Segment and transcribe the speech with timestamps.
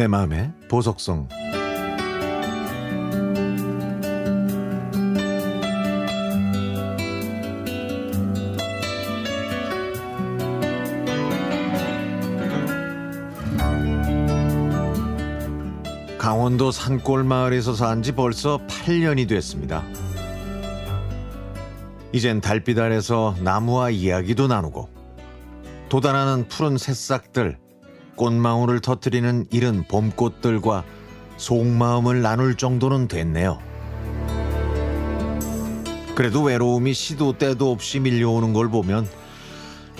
[0.00, 1.28] 내 마음의 보석성
[16.16, 19.84] 강원도 산골 마을에서 산 지 벌써 8년이 됐습니다.
[22.14, 24.88] 이젠 달빛 아래서 나무와 이야기도 나누고
[25.90, 27.58] 돋아나는 푸른 새싹들,
[28.20, 30.84] 꽃망울을 터뜨리는 이른 봄꽃들과
[31.38, 33.58] 속마음을 나눌 정도는 됐네요.
[36.14, 39.08] 그래도 외로움이 시도 때도 없이 밀려오는 걸 보면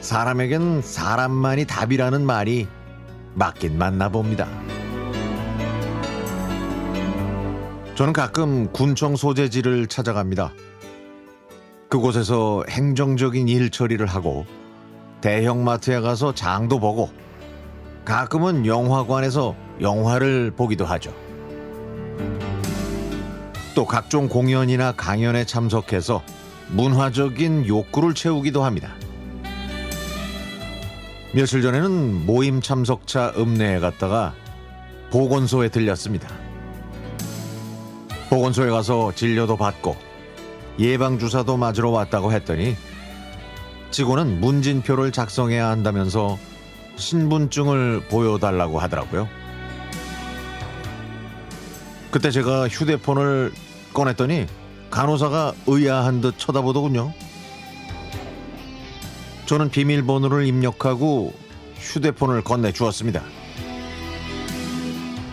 [0.00, 2.68] 사람에겐 사람만이 답이라는 말이
[3.34, 4.46] 맞긴 맞나 봅니다.
[7.96, 10.52] 저는 가끔 군청 소재지를 찾아갑니다.
[11.88, 14.46] 그곳에서 행정적인 일 처리를 하고
[15.20, 17.23] 대형마트에 가서 장도 보고
[18.04, 21.14] 가끔은 영화관에서 영화를 보기도 하죠.
[23.74, 26.22] 또 각종 공연이나 강연에 참석해서
[26.68, 28.92] 문화적인 욕구를 채우기도 합니다.
[31.32, 34.34] 며칠 전에는 모임 참석차 읍내에 갔다가
[35.10, 36.28] 보건소에 들렸습니다.
[38.30, 39.96] 보건소에 가서 진료도 받고
[40.78, 42.76] 예방주사도 맞으러 왔다고 했더니
[43.90, 46.38] 직원은 문진표를 작성해야 한다면서
[46.96, 49.28] 신분증을 보여달라고 하더라고요.
[52.10, 53.52] 그때 제가 휴대폰을
[53.92, 54.46] 꺼냈더니
[54.90, 57.12] 간호사가 의아한 듯 쳐다보더군요.
[59.46, 61.34] 저는 비밀번호를 입력하고
[61.78, 63.22] 휴대폰을 건네 주었습니다.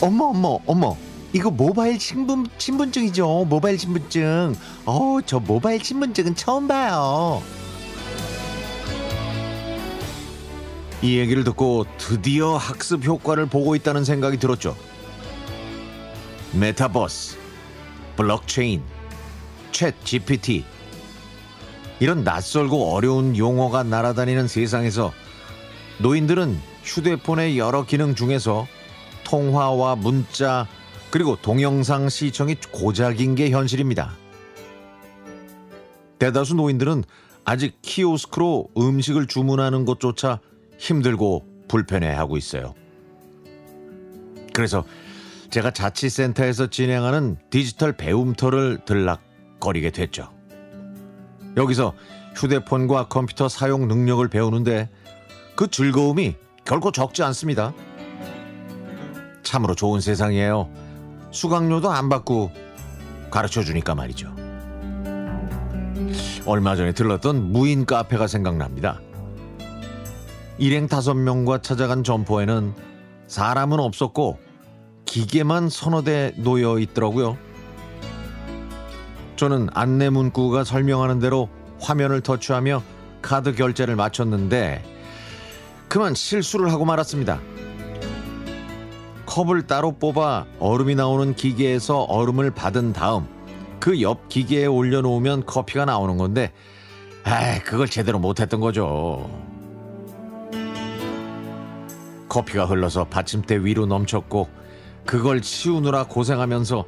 [0.00, 0.96] 어머 어머 어머
[1.32, 7.42] 이거 모바일 신분 신분증이죠 모바일 신분증 어 저 모바일 신분증은 처음 봐요
[11.04, 14.74] 이 얘기를 듣고 드디어 학습 효과를 보고 있다는 생각이 들었죠
[16.54, 17.36] 메타버스
[18.16, 18.82] 블록체인
[19.70, 20.64] 챗 GPT
[22.00, 25.12] 이런 낯설고 어려운 용어가 날아다니는 세상에서
[25.98, 28.66] 노인들은 휴대폰의 여러 기능 중에서
[29.24, 30.66] 통화와 문자
[31.10, 34.12] 그리고 동영상 시청이 고작인 게 현실입니다.
[36.18, 37.04] 대다수 노인들은
[37.44, 40.40] 아직 키오스크로 음식을 주문하는 것조차
[40.78, 42.74] 힘들고 불편해하고 있어요.
[44.52, 44.84] 그래서
[45.50, 50.30] 제가 자치센터에서 진행하는 디지털 배움터를 들락거리게 됐죠.
[51.56, 51.94] 여기서
[52.36, 54.90] 휴대폰과 컴퓨터 사용 능력을 배우는데
[55.56, 57.72] 그 즐거움이 결코 적지 않습니다.
[59.42, 60.68] 참으로 좋은 세상이에요.
[61.30, 62.50] 수강료도 안 받고
[63.30, 64.34] 가르쳐 주니까 말이죠.
[66.46, 69.00] 얼마 전에 들렀던 무인 카페가 생각납니다.
[70.58, 72.74] 일행 다섯 명과 찾아간 점포에는
[73.26, 74.38] 사람은 없었고
[75.04, 77.36] 기계만 서너 대 놓여 있더라고요.
[79.36, 81.48] 저는 안내 문구가 설명하는 대로
[81.80, 82.82] 화면을 터치하며
[83.20, 84.84] 카드 결제를 마쳤는데
[85.88, 87.40] 그만 실수를 하고 말았습니다.
[89.26, 93.26] 컵을 따로 뽑아 얼음이 나오는 기계에서 얼음을 받은 다음
[93.80, 96.52] 그 옆 기계에 올려놓으면 커피가 나오는 건데
[97.24, 99.28] 아 그걸 제대로 못했던 거죠.
[102.34, 104.48] 커피가 흘러서 받침대 위로 넘쳤고
[105.06, 106.84] 그걸 치우느라 고생하면서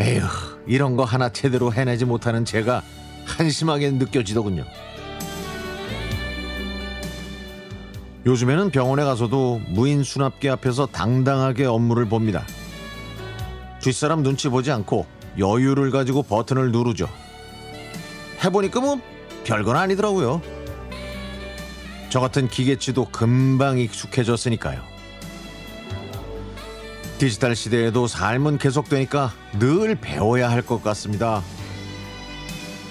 [0.00, 0.24] 에휴
[0.66, 2.82] 이런 거 하나 제대로 해내지 못하는 제가
[3.24, 4.64] 한심하게 느껴지더군요.
[8.26, 12.44] 요즘에는 병원에 가서도 무인 수납기 앞에서 당당하게 업무를 봅니다.
[13.80, 15.06] 뒷사람 눈치 보지 않고
[15.38, 17.08] 여유를 가지고 버튼을 누르죠.
[18.42, 19.00] 해보니까 뭐
[19.44, 20.42] 별건 아니더라고요.
[22.14, 24.80] 저 같은 기계치도 금방 익숙해졌으니까요.
[27.18, 31.42] 디지털 시대에도 삶은 계속되니까 늘 배워야 할 것 같습니다.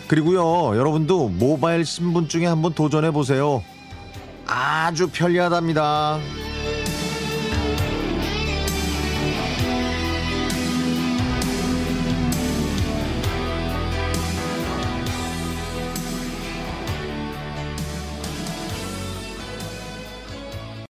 [0.09, 3.63] 그리고요, 여러분도 모바일 신분증에 한번 도전해 보세요.
[4.45, 6.19] 아주 편리하답니다.